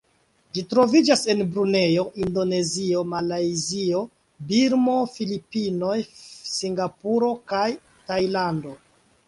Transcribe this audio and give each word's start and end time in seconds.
Ĝi 0.57 0.61
troviĝas 0.69 1.25
en 1.33 1.43
Brunejo, 1.55 2.05
Indonezio, 2.23 3.03
Malajzio, 3.11 4.01
Birmo, 4.53 4.97
Filipinoj, 5.19 6.01
Singapuro 6.57 7.33
kaj 7.53 7.65
Tajlando. 8.13 8.77